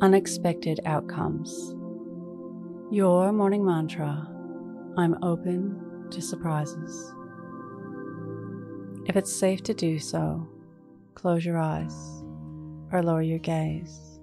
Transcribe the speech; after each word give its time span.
unexpected 0.00 0.80
outcomes. 0.84 1.74
Your 2.90 3.32
morning 3.32 3.64
mantra 3.64 4.28
I'm 4.96 5.22
open 5.22 6.08
to 6.10 6.22
surprises. 6.22 7.14
If 9.06 9.16
it's 9.16 9.34
safe 9.34 9.62
to 9.64 9.74
do 9.74 9.98
so, 9.98 10.48
close 11.14 11.44
your 11.44 11.58
eyes 11.58 11.94
or 12.92 13.02
lower 13.02 13.22
your 13.22 13.38
gaze. 13.38 14.20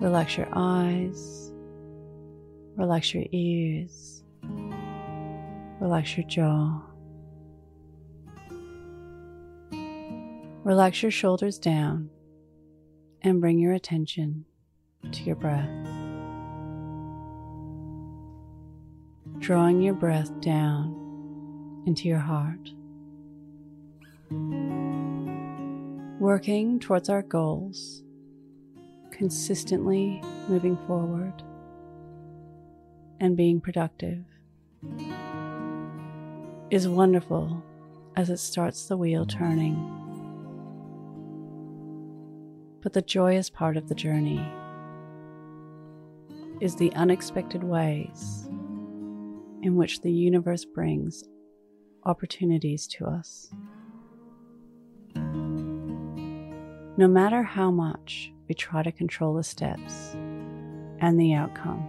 Relax 0.00 0.36
your 0.36 0.48
eyes, 0.52 1.52
relax 2.76 3.14
your 3.14 3.24
ears, 3.32 4.22
relax 5.80 6.16
your 6.16 6.26
jaw. 6.26 6.82
Relax 10.62 11.02
your 11.02 11.10
shoulders 11.10 11.58
down 11.58 12.10
and 13.22 13.40
bring 13.40 13.58
your 13.58 13.72
attention 13.72 14.44
to 15.12 15.22
your 15.22 15.36
breath. 15.36 15.68
Drawing 19.38 19.80
your 19.80 19.94
breath 19.94 20.40
down 20.40 21.82
into 21.86 22.08
your 22.08 22.18
heart. 22.18 22.70
Working 26.20 26.78
towards 26.78 27.08
our 27.08 27.22
goals, 27.22 28.02
consistently 29.10 30.22
moving 30.48 30.76
forward 30.86 31.42
and 33.20 33.36
being 33.36 33.60
productive 33.60 34.24
is 36.70 36.86
wonderful 36.86 37.62
as 38.16 38.30
it 38.30 38.38
starts 38.38 38.86
the 38.86 38.96
wheel 38.96 39.26
turning. 39.26 39.99
But 42.82 42.94
the 42.94 43.02
joyous 43.02 43.50
part 43.50 43.76
of 43.76 43.88
the 43.88 43.94
journey 43.94 44.40
is 46.60 46.76
the 46.76 46.92
unexpected 46.94 47.62
ways 47.62 48.48
in 49.62 49.76
which 49.76 50.00
the 50.00 50.12
universe 50.12 50.64
brings 50.64 51.24
opportunities 52.04 52.86
to 52.86 53.04
us. 53.06 53.50
No 56.96 57.06
matter 57.08 57.42
how 57.42 57.70
much 57.70 58.32
we 58.48 58.54
try 58.54 58.82
to 58.82 58.92
control 58.92 59.34
the 59.34 59.42
steps 59.42 60.14
and 61.00 61.20
the 61.20 61.34
outcome, 61.34 61.86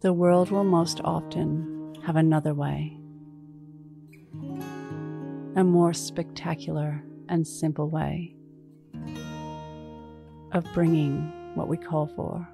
the 0.00 0.12
world 0.12 0.50
will 0.50 0.64
most 0.64 1.00
often 1.04 1.94
have 2.04 2.16
another 2.16 2.54
way, 2.54 2.98
a 5.56 5.64
more 5.64 5.94
spectacular 5.94 7.02
and 7.28 7.46
simple 7.46 7.88
way 7.88 8.34
of 10.52 10.64
bringing 10.72 11.32
what 11.54 11.68
we 11.68 11.76
call 11.76 12.06
for. 12.06 12.46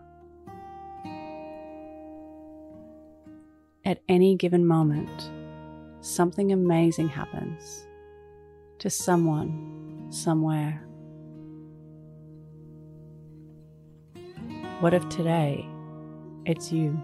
At 3.85 4.03
any 4.09 4.37
given 4.37 4.67
moment, 4.67 5.31
something 6.01 6.53
amazing 6.53 7.09
happens 7.09 7.87
to 8.79 8.91
someone, 8.91 10.07
somewhere. 10.11 10.83
What 14.81 14.95
if 14.95 15.09
today 15.09 15.67
it's 16.45 16.73
you? 16.73 17.01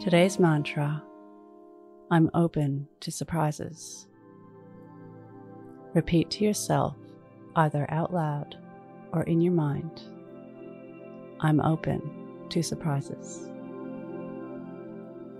Today's 0.00 0.38
mantra 0.38 1.02
I'm 2.10 2.30
open 2.34 2.88
to 3.00 3.10
surprises. 3.10 4.06
Repeat 5.94 6.30
to 6.32 6.44
yourself, 6.44 6.96
either 7.56 7.86
out 7.88 8.12
loud 8.12 8.56
or 9.12 9.22
in 9.22 9.40
your 9.40 9.52
mind 9.52 10.02
I'm 11.40 11.60
open 11.60 12.46
to 12.48 12.62
surprises. 12.62 13.48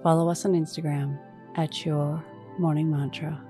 Follow 0.03 0.29
us 0.29 0.45
on 0.45 0.53
Instagram 0.53 1.19
at 1.57 1.85
Your 1.85 2.23
Morning 2.59 2.91
Mantra. 2.91 3.43